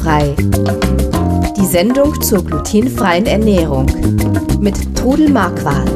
Glutenfrei. 0.00 0.34
Die 1.56 1.66
Sendung 1.66 2.20
zur 2.22 2.44
glutenfreien 2.44 3.26
Ernährung 3.26 3.86
mit 4.60 4.96
Trudel 4.96 5.30
Marquardt. 5.30 5.90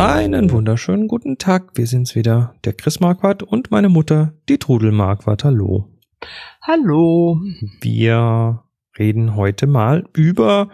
Einen 0.00 0.50
wunderschönen 0.50 1.06
guten 1.06 1.36
Tag. 1.36 1.72
Wir 1.74 1.86
sind's 1.86 2.14
wieder, 2.14 2.54
der 2.64 2.72
Chris 2.72 3.00
Marquardt 3.00 3.42
und 3.42 3.70
meine 3.70 3.90
Mutter, 3.90 4.32
die 4.48 4.58
Trudel 4.58 4.90
Marquardt. 4.90 5.44
Hallo. 5.44 5.90
Hallo. 6.62 7.40
Wir 7.82 8.62
reden 8.98 9.36
heute 9.36 9.66
mal 9.66 10.04
über 10.14 10.70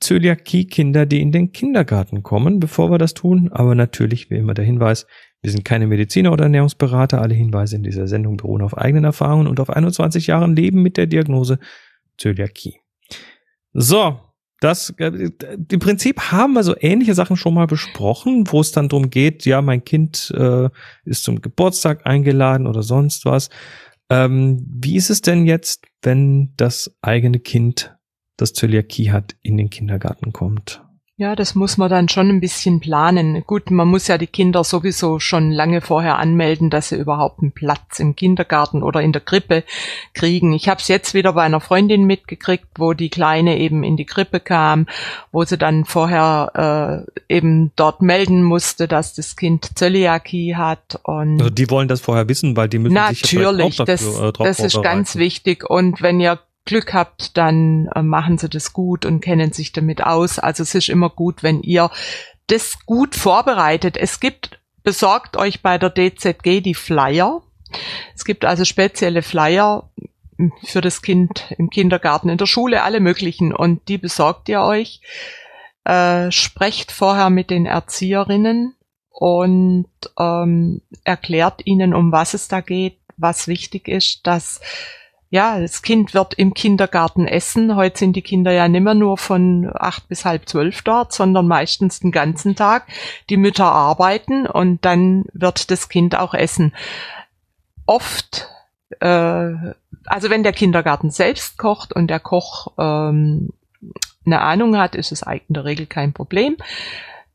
Zöliakie-Kinder, 0.00 1.06
die 1.06 1.20
in 1.20 1.32
den 1.32 1.52
Kindergarten 1.52 2.22
kommen. 2.22 2.60
Bevor 2.60 2.90
wir 2.90 2.98
das 2.98 3.14
tun, 3.14 3.50
aber 3.52 3.74
natürlich 3.74 4.30
wie 4.30 4.36
immer 4.36 4.54
der 4.54 4.64
Hinweis, 4.64 5.06
wir 5.42 5.50
sind 5.50 5.64
keine 5.64 5.86
Mediziner 5.86 6.32
oder 6.32 6.44
Ernährungsberater. 6.44 7.22
Alle 7.22 7.34
Hinweise 7.34 7.76
in 7.76 7.82
dieser 7.82 8.06
Sendung 8.06 8.36
beruhen 8.36 8.62
auf 8.62 8.76
eigenen 8.76 9.04
Erfahrungen 9.04 9.46
und 9.46 9.60
auf 9.60 9.70
21 9.70 10.26
Jahren 10.26 10.56
Leben 10.56 10.82
mit 10.82 10.96
der 10.96 11.06
Diagnose 11.06 11.58
Zöliakie. 12.18 12.80
So, 13.72 14.18
das 14.60 14.90
äh, 14.98 15.30
im 15.70 15.80
Prinzip 15.80 16.32
haben 16.32 16.54
wir 16.54 16.62
so 16.62 16.74
ähnliche 16.78 17.14
Sachen 17.14 17.36
schon 17.36 17.54
mal 17.54 17.66
besprochen, 17.66 18.44
wo 18.50 18.60
es 18.60 18.72
dann 18.72 18.88
darum 18.88 19.10
geht, 19.10 19.44
ja, 19.44 19.60
mein 19.60 19.84
Kind 19.84 20.32
äh, 20.36 20.70
ist 21.04 21.24
zum 21.24 21.42
Geburtstag 21.42 22.06
eingeladen 22.06 22.66
oder 22.66 22.82
sonst 22.82 23.24
was. 23.26 23.50
Ähm, 24.08 24.64
wie 24.66 24.96
ist 24.96 25.10
es 25.10 25.20
denn 25.20 25.46
jetzt, 25.46 25.86
wenn 26.02 26.54
das 26.56 26.96
eigene 27.02 27.38
Kind, 27.40 27.95
das 28.36 28.52
Zöliakie 28.52 29.10
hat, 29.10 29.36
in 29.42 29.56
den 29.56 29.70
Kindergarten 29.70 30.32
kommt? 30.32 30.82
Ja, 31.18 31.34
das 31.34 31.54
muss 31.54 31.78
man 31.78 31.88
dann 31.88 32.10
schon 32.10 32.28
ein 32.28 32.40
bisschen 32.40 32.78
planen. 32.78 33.42
Gut, 33.46 33.70
man 33.70 33.88
muss 33.88 34.06
ja 34.06 34.18
die 34.18 34.26
Kinder 34.26 34.64
sowieso 34.64 35.18
schon 35.18 35.50
lange 35.50 35.80
vorher 35.80 36.18
anmelden, 36.18 36.68
dass 36.68 36.90
sie 36.90 36.96
überhaupt 36.96 37.40
einen 37.40 37.52
Platz 37.52 38.00
im 38.00 38.16
Kindergarten 38.16 38.82
oder 38.82 39.00
in 39.00 39.12
der 39.12 39.22
Krippe 39.22 39.64
kriegen. 40.12 40.52
Ich 40.52 40.68
habe 40.68 40.78
es 40.78 40.88
jetzt 40.88 41.14
wieder 41.14 41.32
bei 41.32 41.44
einer 41.44 41.60
Freundin 41.60 42.04
mitgekriegt, 42.04 42.66
wo 42.76 42.92
die 42.92 43.08
Kleine 43.08 43.58
eben 43.58 43.82
in 43.82 43.96
die 43.96 44.04
Krippe 44.04 44.40
kam, 44.40 44.88
wo 45.32 45.42
sie 45.42 45.56
dann 45.56 45.86
vorher 45.86 47.06
äh, 47.30 47.34
eben 47.34 47.72
dort 47.76 48.02
melden 48.02 48.42
musste, 48.42 48.86
dass 48.86 49.14
das 49.14 49.36
Kind 49.36 49.78
Zöliakie 49.78 50.56
hat. 50.56 51.00
Und 51.02 51.40
also 51.40 51.48
die 51.48 51.70
wollen 51.70 51.88
das 51.88 52.02
vorher 52.02 52.28
wissen, 52.28 52.58
weil 52.58 52.68
die 52.68 52.78
müssen 52.78 52.92
natürlich, 52.92 53.20
sich 53.20 53.40
ja 53.40 53.48
auch 53.48 53.86
dafür, 53.86 53.86
das, 53.86 54.20
äh, 54.20 54.44
das 54.44 54.60
ist 54.60 54.82
ganz 54.82 55.16
wichtig. 55.16 55.64
Und 55.64 56.02
wenn 56.02 56.20
ihr 56.20 56.38
Glück 56.66 56.92
habt, 56.92 57.36
dann 57.36 57.88
äh, 57.94 58.02
machen 58.02 58.36
sie 58.36 58.48
das 58.48 58.72
gut 58.72 59.06
und 59.06 59.20
kennen 59.20 59.52
sich 59.52 59.72
damit 59.72 60.04
aus. 60.04 60.38
Also 60.38 60.62
es 60.62 60.74
ist 60.74 60.90
immer 60.90 61.08
gut, 61.08 61.42
wenn 61.42 61.62
ihr 61.62 61.90
das 62.48 62.84
gut 62.84 63.14
vorbereitet. 63.14 63.96
Es 63.96 64.20
gibt, 64.20 64.60
besorgt 64.82 65.36
euch 65.36 65.62
bei 65.62 65.78
der 65.78 65.90
DZG 65.90 66.60
die 66.60 66.74
Flyer. 66.74 67.42
Es 68.14 68.24
gibt 68.24 68.44
also 68.44 68.64
spezielle 68.64 69.22
Flyer 69.22 69.90
für 70.64 70.80
das 70.80 71.00
Kind 71.00 71.54
im 71.56 71.70
Kindergarten, 71.70 72.28
in 72.28 72.38
der 72.38 72.46
Schule, 72.46 72.82
alle 72.82 73.00
möglichen. 73.00 73.54
Und 73.54 73.88
die 73.88 73.98
besorgt 73.98 74.48
ihr 74.48 74.60
euch. 74.60 75.00
Äh, 75.84 76.30
sprecht 76.32 76.92
vorher 76.92 77.30
mit 77.30 77.50
den 77.50 77.64
Erzieherinnen 77.64 78.74
und 79.08 79.88
ähm, 80.18 80.82
erklärt 81.04 81.64
ihnen, 81.64 81.94
um 81.94 82.12
was 82.12 82.34
es 82.34 82.48
da 82.48 82.60
geht, 82.60 82.98
was 83.16 83.48
wichtig 83.48 83.88
ist, 83.88 84.26
dass 84.26 84.60
ja, 85.28 85.58
das 85.58 85.82
Kind 85.82 86.14
wird 86.14 86.34
im 86.34 86.54
Kindergarten 86.54 87.26
essen. 87.26 87.74
Heute 87.74 87.98
sind 87.98 88.14
die 88.14 88.22
Kinder 88.22 88.52
ja 88.52 88.68
nimmer 88.68 88.94
nur 88.94 89.18
von 89.18 89.68
acht 89.74 90.08
bis 90.08 90.24
halb 90.24 90.48
zwölf 90.48 90.82
dort, 90.82 91.12
sondern 91.12 91.48
meistens 91.48 92.00
den 92.00 92.12
ganzen 92.12 92.54
Tag. 92.54 92.86
Die 93.28 93.36
Mütter 93.36 93.66
arbeiten 93.66 94.46
und 94.46 94.84
dann 94.84 95.24
wird 95.32 95.70
das 95.70 95.88
Kind 95.88 96.16
auch 96.16 96.32
essen. 96.32 96.74
Oft, 97.86 98.48
äh, 99.00 99.52
also 100.04 100.30
wenn 100.30 100.44
der 100.44 100.52
Kindergarten 100.52 101.10
selbst 101.10 101.58
kocht 101.58 101.92
und 101.92 102.08
der 102.08 102.20
Koch 102.20 102.68
ähm, 102.78 103.50
eine 104.24 104.40
Ahnung 104.40 104.76
hat, 104.76 104.94
ist 104.94 105.10
es 105.10 105.22
in 105.22 105.54
der 105.54 105.64
Regel 105.64 105.86
kein 105.86 106.12
Problem. 106.12 106.56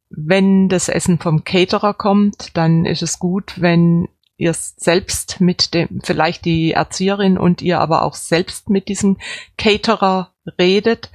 Wenn 0.09 0.69
das 0.69 0.87
Essen 0.87 1.19
vom 1.19 1.43
Caterer 1.43 1.93
kommt, 1.93 2.55
dann 2.55 2.85
ist 2.85 3.01
es 3.01 3.19
gut, 3.19 3.61
wenn 3.61 4.07
ihr 4.41 4.53
selbst 4.55 5.39
mit 5.39 5.75
dem, 5.75 6.01
vielleicht 6.03 6.45
die 6.45 6.71
Erzieherin 6.71 7.37
und 7.37 7.61
ihr 7.61 7.79
aber 7.79 8.01
auch 8.01 8.15
selbst 8.15 8.71
mit 8.71 8.87
diesem 8.87 9.17
Caterer 9.55 10.33
redet. 10.57 11.11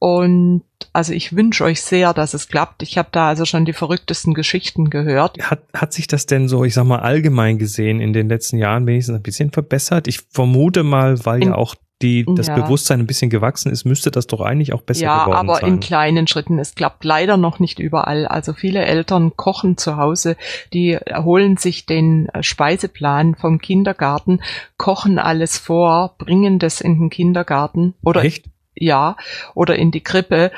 Und 0.00 0.62
also 0.94 1.12
ich 1.12 1.36
wünsche 1.36 1.62
euch 1.62 1.82
sehr, 1.82 2.14
dass 2.14 2.32
es 2.32 2.48
klappt. 2.48 2.82
Ich 2.82 2.96
habe 2.96 3.10
da 3.12 3.28
also 3.28 3.44
schon 3.44 3.66
die 3.66 3.74
verrücktesten 3.74 4.32
Geschichten 4.32 4.88
gehört. 4.88 5.36
Hat, 5.42 5.62
hat 5.74 5.92
sich 5.92 6.06
das 6.06 6.24
denn 6.24 6.48
so, 6.48 6.64
ich 6.64 6.72
sag 6.72 6.84
mal, 6.84 7.00
allgemein 7.00 7.58
gesehen 7.58 8.00
in 8.00 8.14
den 8.14 8.28
letzten 8.28 8.56
Jahren 8.56 8.86
wenigstens 8.86 9.16
ein 9.16 9.22
bisschen 9.22 9.52
verbessert? 9.52 10.08
Ich 10.08 10.20
vermute 10.30 10.84
mal, 10.84 11.24
weil 11.26 11.42
in, 11.42 11.48
ja 11.48 11.54
auch 11.54 11.74
die 12.00 12.24
das 12.34 12.46
ja. 12.46 12.54
Bewusstsein 12.54 13.00
ein 13.00 13.06
bisschen 13.06 13.28
gewachsen 13.28 13.70
ist, 13.70 13.84
müsste 13.84 14.10
das 14.10 14.26
doch 14.26 14.40
eigentlich 14.40 14.72
auch 14.72 14.80
besser 14.80 15.04
ja, 15.04 15.24
geworden 15.24 15.36
sein. 15.36 15.46
Ja, 15.46 15.52
aber 15.52 15.66
in 15.66 15.80
kleinen 15.80 16.26
Schritten. 16.26 16.58
Es 16.58 16.74
klappt 16.74 17.04
leider 17.04 17.36
noch 17.36 17.58
nicht 17.58 17.78
überall. 17.78 18.26
Also 18.26 18.54
viele 18.54 18.82
Eltern 18.86 19.36
kochen 19.36 19.76
zu 19.76 19.98
Hause, 19.98 20.36
die 20.72 20.96
holen 20.96 21.58
sich 21.58 21.84
den 21.84 22.28
Speiseplan 22.40 23.34
vom 23.34 23.58
Kindergarten, 23.58 24.40
kochen 24.78 25.18
alles 25.18 25.58
vor, 25.58 26.14
bringen 26.16 26.58
das 26.58 26.80
in 26.80 26.98
den 26.98 27.10
Kindergarten 27.10 27.92
oder 28.02 28.24
Echt? 28.24 28.46
Ja, 28.74 29.16
oder 29.54 29.76
in 29.76 29.90
die 29.90 30.02
Krippe, 30.02 30.52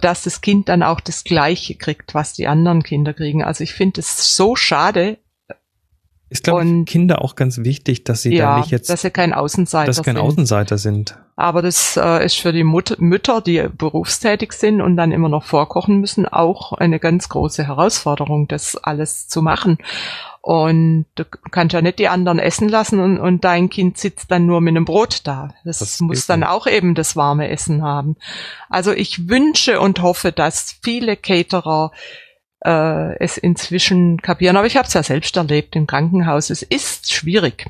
dass 0.00 0.24
das 0.24 0.40
Kind 0.40 0.68
dann 0.68 0.82
auch 0.82 1.00
das 1.00 1.24
Gleiche 1.24 1.74
kriegt, 1.74 2.14
was 2.14 2.32
die 2.32 2.46
anderen 2.46 2.82
Kinder 2.82 3.14
kriegen. 3.14 3.42
Also 3.44 3.64
ich 3.64 3.74
finde 3.74 4.00
es 4.00 4.36
so 4.36 4.56
schade, 4.56 5.18
ist, 6.30 6.44
glaube 6.44 6.64
ich, 6.64 6.86
Kinder 6.86 7.22
auch 7.22 7.34
ganz 7.34 7.58
wichtig, 7.58 8.04
dass 8.04 8.22
sie 8.22 8.36
ja, 8.36 8.54
da 8.54 8.58
nicht 8.60 8.70
jetzt, 8.70 8.88
dass 8.88 9.02
sie 9.02 9.10
kein 9.10 9.32
Außenseiter 9.32 9.86
dass 9.86 10.02
kein 10.02 10.14
sind. 10.14 10.24
Außenseiter 10.24 10.78
sind. 10.78 11.18
Aber 11.34 11.60
das 11.60 11.96
äh, 11.96 12.24
ist 12.24 12.36
für 12.36 12.52
die 12.52 12.62
Mut 12.62 13.00
Mütter, 13.00 13.40
die 13.40 13.66
berufstätig 13.76 14.52
sind 14.52 14.80
und 14.80 14.96
dann 14.96 15.10
immer 15.10 15.28
noch 15.28 15.42
vorkochen 15.42 15.98
müssen, 15.98 16.26
auch 16.26 16.72
eine 16.72 17.00
ganz 17.00 17.28
große 17.28 17.66
Herausforderung, 17.66 18.46
das 18.46 18.76
alles 18.76 19.26
zu 19.26 19.42
machen. 19.42 19.78
Und 20.42 21.04
du 21.16 21.24
kannst 21.50 21.74
ja 21.74 21.82
nicht 21.82 21.98
die 21.98 22.08
anderen 22.08 22.38
essen 22.38 22.68
lassen 22.68 22.98
und, 22.98 23.18
und 23.18 23.44
dein 23.44 23.68
Kind 23.68 23.98
sitzt 23.98 24.30
dann 24.30 24.46
nur 24.46 24.62
mit 24.62 24.72
einem 24.72 24.86
Brot 24.86 25.20
da. 25.24 25.52
Das, 25.64 25.80
das 25.80 26.00
muss 26.00 26.26
dann 26.26 26.44
auch 26.44 26.66
eben 26.66 26.94
das 26.94 27.14
warme 27.14 27.48
Essen 27.48 27.82
haben. 27.82 28.16
Also 28.70 28.92
ich 28.92 29.28
wünsche 29.28 29.80
und 29.80 30.00
hoffe, 30.00 30.32
dass 30.32 30.78
viele 30.82 31.16
Caterer 31.16 31.92
äh, 32.64 33.18
es 33.18 33.36
inzwischen 33.36 34.22
kapieren. 34.22 34.56
Aber 34.56 34.66
ich 34.66 34.78
habe 34.78 34.88
es 34.88 34.94
ja 34.94 35.02
selbst 35.02 35.36
erlebt 35.36 35.76
im 35.76 35.86
Krankenhaus. 35.86 36.48
Es 36.48 36.62
ist 36.62 37.12
schwierig. 37.12 37.66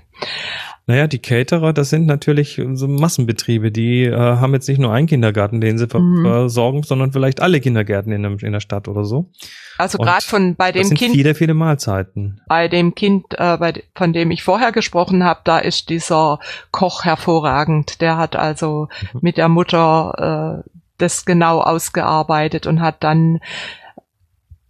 Naja, 0.90 1.06
die 1.06 1.20
Caterer, 1.20 1.72
das 1.72 1.88
sind 1.88 2.06
natürlich 2.06 2.60
so 2.72 2.88
Massenbetriebe, 2.88 3.70
die 3.70 4.06
äh, 4.06 4.16
haben 4.16 4.52
jetzt 4.54 4.68
nicht 4.68 4.80
nur 4.80 4.92
einen 4.92 5.06
Kindergarten, 5.06 5.60
den 5.60 5.78
sie 5.78 5.86
mhm. 5.86 6.24
versorgen, 6.24 6.82
sondern 6.82 7.12
vielleicht 7.12 7.40
alle 7.40 7.60
Kindergärten 7.60 8.10
in, 8.10 8.24
in 8.24 8.52
der 8.52 8.58
Stadt 8.58 8.88
oder 8.88 9.04
so. 9.04 9.30
Also 9.78 9.98
gerade 9.98 10.24
von 10.24 10.56
bei 10.56 10.72
dem 10.72 10.80
das 10.80 10.88
sind 10.88 10.98
Kind. 10.98 11.14
Viele, 11.14 11.36
viele 11.36 11.54
Mahlzeiten. 11.54 12.40
Bei 12.48 12.66
dem 12.66 12.96
Kind, 12.96 13.24
äh, 13.38 13.56
bei, 13.56 13.84
von 13.94 14.12
dem 14.12 14.32
ich 14.32 14.42
vorher 14.42 14.72
gesprochen 14.72 15.22
habe, 15.22 15.42
da 15.44 15.60
ist 15.60 15.90
dieser 15.90 16.40
Koch 16.72 17.04
hervorragend. 17.04 18.00
Der 18.00 18.16
hat 18.16 18.34
also 18.34 18.88
mhm. 19.12 19.20
mit 19.22 19.36
der 19.36 19.48
Mutter 19.48 20.64
äh, 20.66 20.70
das 20.98 21.24
genau 21.24 21.60
ausgearbeitet 21.60 22.66
und 22.66 22.80
hat 22.80 23.04
dann 23.04 23.38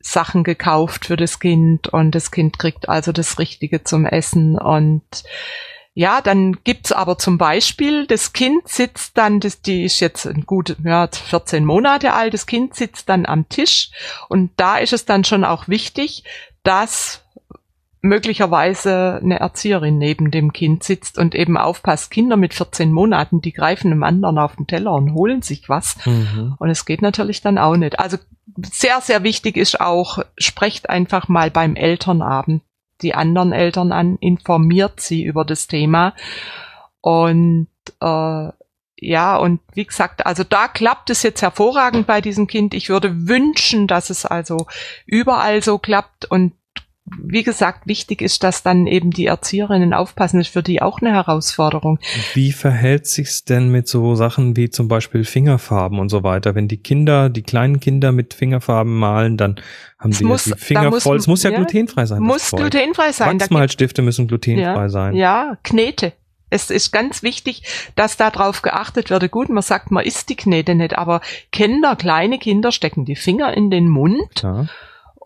Sachen 0.01 0.45
gekauft 0.45 1.07
für 1.07 1.17
das 1.17 1.41
Kind 1.41 1.89
und 1.89 2.15
das 2.15 2.31
Kind 2.31 2.59
kriegt 2.59 2.91
also 2.91 3.11
das 3.11 3.39
Richtige 3.39 3.85
zum 3.85 4.05
Essen 4.05 4.59
und 4.59 5.03
ja, 6.01 6.23
dann 6.23 6.57
gibt's 6.65 6.93
aber 6.93 7.19
zum 7.19 7.37
Beispiel, 7.37 8.07
das 8.07 8.33
Kind 8.33 8.67
sitzt 8.67 9.19
dann, 9.19 9.39
das, 9.39 9.61
die 9.61 9.85
ist 9.85 10.01
jetzt 10.01 10.27
ein 10.27 10.47
gut, 10.47 10.75
ja, 10.83 11.07
14 11.07 11.63
Monate 11.63 12.15
alt, 12.15 12.33
das 12.33 12.47
Kind 12.47 12.75
sitzt 12.75 13.11
dann 13.11 13.27
am 13.27 13.51
Tisch 13.51 13.91
und 14.31 14.51
da 14.57 14.79
ist 14.79 14.95
es 14.95 15.05
dann 15.05 15.25
schon 15.25 15.45
auch 15.45 15.69
wichtig, 15.69 16.25
dass 16.63 17.23
möglicherweise 18.01 19.21
eine 19.23 19.41
Erzieherin 19.41 19.99
neben 19.99 20.31
dem 20.31 20.55
Kind 20.55 20.85
sitzt 20.85 21.19
und 21.19 21.35
eben 21.35 21.59
aufpasst. 21.59 22.11
Kinder 22.11 22.39
mit 22.39 22.55
14 22.55 22.91
Monaten, 22.91 23.43
die 23.43 23.53
greifen 23.53 23.93
einem 23.93 24.03
anderen 24.03 24.39
auf 24.39 24.57
den 24.57 24.67
Teller 24.67 24.95
und 24.95 25.13
holen 25.13 25.43
sich 25.43 25.69
was. 25.69 25.99
Mhm. 26.07 26.55
Und 26.59 26.71
es 26.71 26.87
geht 26.87 27.03
natürlich 27.03 27.43
dann 27.43 27.59
auch 27.59 27.77
nicht. 27.77 27.99
Also 27.99 28.17
sehr, 28.73 29.03
sehr 29.03 29.23
wichtig 29.23 29.59
ist 29.59 29.83
auch, 29.83 30.21
sprecht 30.39 30.89
einfach 30.89 31.29
mal 31.29 31.51
beim 31.51 31.77
Elternabend 31.77 32.63
die 33.03 33.15
anderen 33.15 33.53
Eltern 33.53 33.93
an, 33.93 34.17
informiert 34.21 35.01
sie 35.01 35.25
über 35.25 35.45
das 35.45 35.67
Thema. 35.67 36.15
Und 37.01 37.69
äh, 38.01 38.49
ja, 39.03 39.37
und 39.37 39.61
wie 39.73 39.87
gesagt, 39.87 40.27
also 40.27 40.45
da 40.45 40.69
klappt 40.69 41.09
es 41.09 41.23
jetzt 41.23 41.41
hervorragend 41.41 42.07
bei 42.07 42.21
diesem 42.21 42.47
Kind. 42.47 42.75
Ich 42.75 42.91
würde 42.91 43.27
wünschen, 43.29 43.87
dass 43.87 44.11
es 44.11 44.27
also 44.27 44.67
überall 45.07 45.63
so 45.63 45.79
klappt 45.79 46.27
und 46.31 46.53
wie 47.19 47.43
gesagt, 47.43 47.87
wichtig 47.87 48.23
ist, 48.23 48.43
dass 48.45 48.63
dann 48.63 48.87
eben 48.87 49.11
die 49.11 49.27
Erzieherinnen 49.27 49.93
aufpassen, 49.93 50.41
ist 50.41 50.49
für 50.49 50.63
die 50.63 50.81
auch 50.83 51.01
eine 51.01 51.13
Herausforderung. 51.13 51.99
Wie 52.35 52.53
verhält 52.53 53.07
sich's 53.07 53.45
denn 53.45 53.71
mit 53.71 53.89
so 53.89 54.15
Sachen 54.15 54.57
wie 54.57 54.71
zum 54.71 54.89
Beispiel 54.89 55.25
Fingerfarben 55.25 55.99
und 55.99 56.09
so 56.09 56.23
weiter? 56.23 56.55
Wenn 56.55 56.69
die 56.69 56.77
Kinder, 56.77 57.29
die 57.29 57.43
kleinen 57.43 57.81
Kinder 57.81 58.13
mit 58.13 58.35
Fingerfarben 58.35 58.97
malen, 58.97 59.37
dann 59.37 59.57
haben 59.99 60.13
sie 60.13 60.25
muss, 60.25 60.45
die 60.45 60.53
Finger 60.53 60.91
muss, 60.91 61.03
voll. 61.03 61.17
Es 61.17 61.27
muss 61.27 61.43
ja, 61.43 61.51
ja, 61.51 61.57
glutenfrei 61.57 62.07
sein. 62.07 62.23
Muss 62.23 62.51
glutenfrei 62.51 63.13
sein. 63.13 63.41
Wachsmalstifte 63.41 64.03
müssen 64.03 64.29
glutenfrei 64.29 64.83
ja, 64.83 64.89
sein. 64.89 65.15
Ja, 65.15 65.59
Knete. 65.63 66.13
es 66.51 66.71
ist 66.71 66.93
ganz 66.93 67.23
wichtig, 67.23 67.63
dass 67.97 68.17
darauf 68.17 68.63
geachtet 68.63 69.11
wird. 69.11 69.31
Gut, 69.31 69.49
man 69.49 69.63
sagt, 69.63 69.91
man 69.91 70.05
isst 70.05 70.29
die 70.29 70.37
Knete 70.37 70.75
nicht, 70.75 70.97
aber 70.97 71.21
Kinder, 71.53 71.97
kleine 71.97 72.39
Kinder 72.39 72.73
stecken 72.73 73.05
die 73.05 73.17
Finger 73.17 73.53
in 73.57 73.71
den 73.71 73.89
Mund. 73.89 74.43
Ja. 74.43 74.67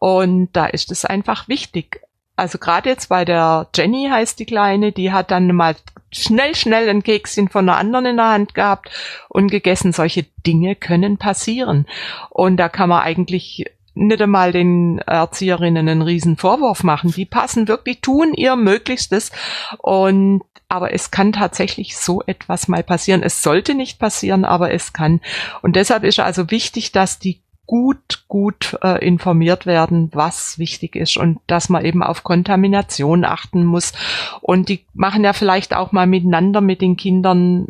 Und 0.04 0.50
da 0.52 0.66
ist 0.66 0.92
es 0.92 1.06
einfach 1.06 1.48
wichtig. 1.48 2.02
Also 2.36 2.58
gerade 2.58 2.90
jetzt 2.90 3.08
bei 3.08 3.24
der 3.24 3.68
Jenny 3.74 4.08
heißt 4.10 4.38
die 4.38 4.44
Kleine, 4.44 4.92
die 4.92 5.12
hat 5.12 5.30
dann 5.30 5.46
mal 5.54 5.76
schnell, 6.12 6.54
schnell 6.54 6.90
ein 6.90 7.02
Kekschen 7.02 7.48
von 7.48 7.66
einer 7.66 7.78
anderen 7.78 8.04
in 8.04 8.16
der 8.18 8.28
Hand 8.28 8.54
gehabt 8.54 8.90
und 9.30 9.50
gegessen. 9.50 9.94
Solche 9.94 10.26
Dinge 10.46 10.74
können 10.74 11.16
passieren. 11.16 11.86
Und 12.28 12.58
da 12.58 12.68
kann 12.68 12.90
man 12.90 13.02
eigentlich 13.02 13.64
nicht 13.94 14.20
einmal 14.20 14.52
den 14.52 14.98
Erzieherinnen 14.98 15.88
einen 15.88 16.02
riesen 16.02 16.36
Vorwurf 16.36 16.82
machen. 16.82 17.10
Die 17.10 17.24
passen 17.24 17.66
wirklich, 17.66 18.02
tun 18.02 18.34
ihr 18.34 18.56
Möglichstes 18.56 19.32
und 19.78 20.42
aber 20.68 20.92
es 20.92 21.10
kann 21.12 21.32
tatsächlich 21.32 21.96
so 21.96 22.22
etwas 22.26 22.68
mal 22.68 22.82
passieren. 22.82 23.22
Es 23.22 23.42
sollte 23.42 23.74
nicht 23.74 23.98
passieren, 23.98 24.44
aber 24.44 24.70
es 24.72 24.92
kann. 24.92 25.22
Und 25.62 25.76
deshalb 25.76 26.04
ist 26.04 26.20
also 26.20 26.50
wichtig, 26.50 26.92
dass 26.92 27.18
die 27.18 27.43
gut, 27.66 28.24
gut 28.28 28.78
äh, 28.82 29.04
informiert 29.04 29.66
werden, 29.66 30.10
was 30.12 30.58
wichtig 30.58 30.96
ist 30.96 31.16
und 31.16 31.40
dass 31.46 31.68
man 31.68 31.84
eben 31.84 32.02
auf 32.02 32.24
Kontamination 32.24 33.24
achten 33.24 33.64
muss. 33.64 33.92
Und 34.40 34.68
die 34.68 34.84
machen 34.92 35.24
ja 35.24 35.32
vielleicht 35.32 35.74
auch 35.74 35.92
mal 35.92 36.06
miteinander 36.06 36.60
mit 36.60 36.80
den 36.80 36.96
Kindern 36.96 37.68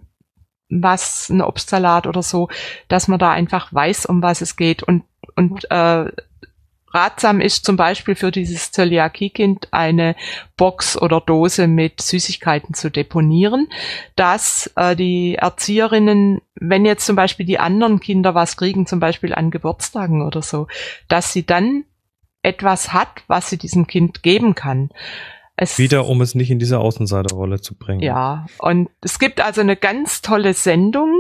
was, 0.69 1.29
ein 1.29 1.43
Obstsalat 1.43 2.07
oder 2.07 2.23
so, 2.23 2.49
dass 2.89 3.07
man 3.07 3.19
da 3.19 3.31
einfach 3.31 3.73
weiß, 3.73 4.07
um 4.07 4.23
was 4.23 4.41
es 4.41 4.57
geht. 4.57 4.83
Und 4.83 5.05
und 5.37 5.71
äh, 5.71 6.11
ratsam 6.95 7.41
ist 7.41 7.65
zum 7.65 7.77
Beispiel 7.77 8.15
für 8.15 8.31
dieses 8.31 8.71
Zöliakiekind 8.71 9.69
eine 9.73 10.15
Box 10.57 10.97
oder 11.01 11.21
Dose 11.21 11.67
mit 11.67 12.01
Süßigkeiten 12.01 12.75
zu 12.75 12.91
deponieren, 12.91 13.69
dass 14.17 14.73
äh, 14.77 14.95
die 14.95 15.35
Erzieherinnen, 15.35 16.41
wenn 16.55 16.85
jetzt 16.85 17.07
zum 17.07 17.17
Beispiel 17.17 17.45
die 17.45 17.59
anderen 17.59 18.01
Kinder 18.01 18.35
was 18.35 18.57
kriegen, 18.57 18.87
zum 18.87 19.01
Beispiel 19.01 19.35
an 19.35 19.51
Geburtstagen 19.51 20.23
oder 20.23 20.43
so, 20.43 20.69
dass 21.09 21.33
sie 21.33 21.45
dann 21.45 21.85
etwas 22.43 22.93
hat, 22.93 23.25
was 23.27 23.51
sie 23.51 23.59
diesem 23.59 23.87
Kind 23.87 24.23
geben 24.23 24.55
kann. 24.55 24.91
Es, 25.57 25.79
Wieder, 25.79 26.07
um 26.07 26.21
es 26.21 26.35
nicht 26.35 26.51
in 26.51 26.59
diese 26.59 26.79
Außenseiterrolle 26.79 27.61
zu 27.61 27.77
bringen. 27.77 28.03
Ja, 28.03 28.47
und 28.59 28.91
es 29.01 29.19
gibt 29.19 29.41
also 29.41 29.61
eine 29.61 29.77
ganz 29.77 30.21
tolle 30.21 30.53
Sendung, 30.53 31.13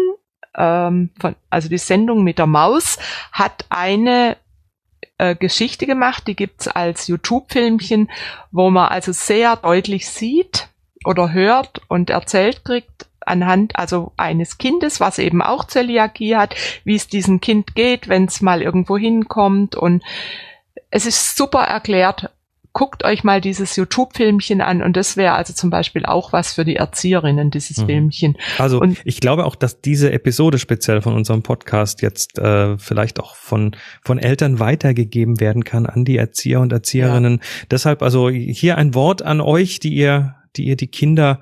ähm, 0.56 1.10
von, 1.20 1.36
also 1.50 1.68
die 1.68 1.78
Sendung 1.78 2.24
mit 2.24 2.38
der 2.38 2.46
Maus, 2.46 2.98
hat 3.32 3.64
eine 3.68 4.36
äh, 5.24 5.34
Geschichte 5.34 5.86
gemacht, 5.86 6.26
die 6.26 6.36
gibt's 6.36 6.68
als 6.68 7.06
YouTube-Filmchen, 7.06 8.10
wo 8.52 8.70
man 8.70 8.88
also 8.88 9.12
sehr 9.12 9.56
deutlich 9.56 10.08
sieht 10.08 10.68
oder 11.04 11.32
hört 11.32 11.80
und 11.88 12.10
erzählt 12.10 12.64
kriegt, 12.64 13.06
anhand 13.20 13.76
also 13.76 14.12
eines 14.16 14.58
Kindes, 14.58 15.00
was 15.00 15.18
eben 15.18 15.42
auch 15.42 15.64
Zöliakie 15.64 16.36
hat, 16.36 16.54
wie 16.84 16.94
es 16.94 17.08
diesem 17.08 17.40
Kind 17.40 17.74
geht, 17.74 18.08
wenn 18.08 18.26
es 18.26 18.40
mal 18.40 18.62
irgendwo 18.62 18.96
hinkommt. 18.98 19.76
Und 19.76 20.02
es 20.90 21.06
ist 21.06 21.36
super 21.36 21.62
erklärt, 21.62 22.30
guckt 22.74 23.04
euch 23.04 23.22
mal 23.22 23.40
dieses 23.40 23.76
YouTube-Filmchen 23.76 24.60
an 24.60 24.82
und 24.82 24.96
das 24.96 25.16
wäre 25.16 25.34
also 25.34 25.54
zum 25.54 25.70
Beispiel 25.70 26.04
auch 26.04 26.32
was 26.32 26.52
für 26.52 26.64
die 26.64 26.74
Erzieherinnen, 26.74 27.50
dieses 27.50 27.78
mhm. 27.78 27.86
Filmchen. 27.86 28.36
Also 28.58 28.80
und 28.80 28.98
ich 29.04 29.20
glaube 29.20 29.46
auch, 29.46 29.54
dass 29.54 29.80
diese 29.80 30.12
Episode 30.12 30.58
speziell 30.58 31.00
von 31.00 31.14
unserem 31.14 31.44
Podcast 31.44 32.02
jetzt 32.02 32.36
äh, 32.38 32.76
vielleicht 32.76 33.20
auch 33.20 33.36
von, 33.36 33.76
von 34.02 34.18
Eltern 34.18 34.58
weitergegeben 34.58 35.38
werden 35.38 35.62
kann 35.62 35.86
an 35.86 36.04
die 36.04 36.18
Erzieher 36.18 36.60
und 36.60 36.72
Erzieherinnen. 36.72 37.34
Ja. 37.34 37.66
Deshalb 37.70 38.02
also 38.02 38.28
hier 38.28 38.76
ein 38.76 38.94
Wort 38.94 39.22
an 39.22 39.40
euch, 39.40 39.78
die 39.78 39.94
ihr, 39.94 40.34
die 40.56 40.64
ihr 40.64 40.76
die 40.76 40.88
Kinder 40.88 41.40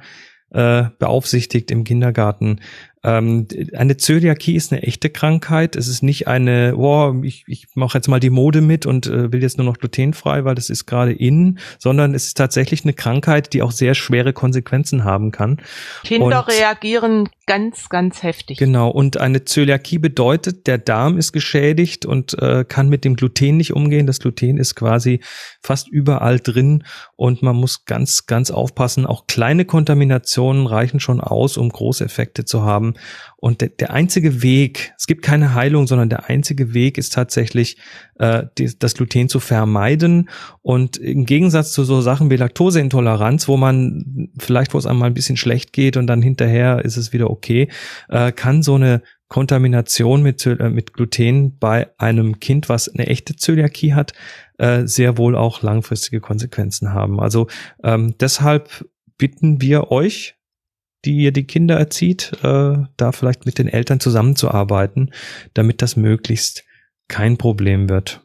äh, 0.50 0.84
beaufsichtigt 0.98 1.70
im 1.70 1.84
Kindergarten. 1.84 2.60
Ähm, 3.04 3.48
eine 3.74 3.96
Zöliakie 3.96 4.54
ist 4.54 4.72
eine 4.72 4.82
echte 4.82 5.10
Krankheit. 5.10 5.74
Es 5.74 5.88
ist 5.88 6.02
nicht 6.02 6.28
eine, 6.28 6.74
oh, 6.76 7.20
ich, 7.22 7.44
ich 7.48 7.66
mache 7.74 7.98
jetzt 7.98 8.08
mal 8.08 8.20
die 8.20 8.30
Mode 8.30 8.60
mit 8.60 8.86
und 8.86 9.06
äh, 9.06 9.32
will 9.32 9.42
jetzt 9.42 9.58
nur 9.58 9.64
noch 9.64 9.78
glutenfrei, 9.78 10.44
weil 10.44 10.54
das 10.54 10.70
ist 10.70 10.86
gerade 10.86 11.12
in, 11.12 11.58
sondern 11.78 12.14
es 12.14 12.26
ist 12.26 12.36
tatsächlich 12.36 12.84
eine 12.84 12.92
Krankheit, 12.92 13.52
die 13.52 13.62
auch 13.62 13.72
sehr 13.72 13.94
schwere 13.94 14.32
Konsequenzen 14.32 15.04
haben 15.04 15.32
kann. 15.32 15.60
Kinder 16.04 16.46
und, 16.46 16.48
reagieren 16.48 17.28
ganz, 17.46 17.88
ganz 17.88 18.22
heftig. 18.22 18.58
Genau. 18.58 18.88
Und 18.88 19.16
eine 19.16 19.44
Zöliakie 19.44 19.98
bedeutet, 19.98 20.66
der 20.66 20.78
Darm 20.78 21.18
ist 21.18 21.32
geschädigt 21.32 22.06
und 22.06 22.40
äh, 22.40 22.64
kann 22.64 22.88
mit 22.88 23.04
dem 23.04 23.16
Gluten 23.16 23.56
nicht 23.56 23.72
umgehen. 23.72 24.06
Das 24.06 24.20
Gluten 24.20 24.58
ist 24.58 24.76
quasi 24.76 25.20
fast 25.60 25.88
überall 25.88 26.38
drin 26.38 26.84
und 27.16 27.42
man 27.42 27.56
muss 27.56 27.84
ganz, 27.84 28.26
ganz 28.26 28.50
aufpassen. 28.50 29.06
Auch 29.06 29.26
kleine 29.26 29.64
Kontaminationen 29.64 30.66
reichen 30.66 31.00
schon 31.00 31.20
aus, 31.20 31.56
um 31.56 31.68
große 31.68 32.04
Effekte 32.04 32.44
zu 32.44 32.62
haben. 32.62 32.91
Und 33.36 33.60
der, 33.60 33.68
der 33.70 33.92
einzige 33.92 34.42
Weg, 34.42 34.92
es 34.96 35.06
gibt 35.06 35.22
keine 35.22 35.54
Heilung, 35.54 35.86
sondern 35.86 36.08
der 36.08 36.28
einzige 36.28 36.74
Weg 36.74 36.98
ist 36.98 37.12
tatsächlich, 37.12 37.76
äh, 38.18 38.44
die, 38.58 38.70
das 38.78 38.94
Gluten 38.94 39.28
zu 39.28 39.40
vermeiden. 39.40 40.28
Und 40.62 40.96
im 40.96 41.26
Gegensatz 41.26 41.72
zu 41.72 41.84
so 41.84 42.00
Sachen 42.00 42.30
wie 42.30 42.36
Laktoseintoleranz, 42.36 43.48
wo 43.48 43.56
man 43.56 44.30
vielleicht, 44.38 44.74
wo 44.74 44.78
es 44.78 44.86
einmal 44.86 45.10
ein 45.10 45.14
bisschen 45.14 45.36
schlecht 45.36 45.72
geht 45.72 45.96
und 45.96 46.06
dann 46.06 46.22
hinterher 46.22 46.84
ist 46.84 46.96
es 46.96 47.12
wieder 47.12 47.30
okay, 47.30 47.68
äh, 48.08 48.32
kann 48.32 48.62
so 48.62 48.76
eine 48.76 49.02
Kontamination 49.32 50.22
mit, 50.22 50.44
äh, 50.44 50.68
mit 50.68 50.92
Gluten 50.92 51.58
bei 51.58 51.88
einem 51.96 52.38
Kind, 52.38 52.68
was 52.68 52.90
eine 52.90 53.06
echte 53.06 53.34
Zöliakie 53.34 53.94
hat, 53.94 54.12
äh, 54.58 54.86
sehr 54.86 55.16
wohl 55.16 55.36
auch 55.36 55.62
langfristige 55.62 56.20
Konsequenzen 56.20 56.92
haben. 56.92 57.18
Also 57.18 57.46
ähm, 57.82 58.14
deshalb 58.20 58.86
bitten 59.16 59.62
wir 59.62 59.90
euch, 59.90 60.36
die 61.04 61.16
ihr 61.16 61.32
die 61.32 61.44
Kinder 61.44 61.76
erzieht, 61.76 62.32
äh, 62.42 62.76
da 62.96 63.12
vielleicht 63.12 63.46
mit 63.46 63.58
den 63.58 63.68
Eltern 63.68 64.00
zusammenzuarbeiten, 64.00 65.12
damit 65.54 65.82
das 65.82 65.96
möglichst 65.96 66.64
kein 67.08 67.36
Problem 67.38 67.88
wird. 67.88 68.22